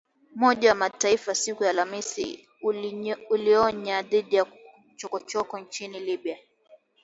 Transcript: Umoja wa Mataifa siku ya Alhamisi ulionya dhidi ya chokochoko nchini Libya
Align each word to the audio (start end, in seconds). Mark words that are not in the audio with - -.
Umoja 0.35 0.69
wa 0.69 0.75
Mataifa 0.75 1.35
siku 1.35 1.63
ya 1.63 1.69
Alhamisi 1.69 2.47
ulionya 3.29 4.01
dhidi 4.01 4.35
ya 4.35 4.45
chokochoko 4.95 5.59
nchini 5.59 5.99
Libya 5.99 6.37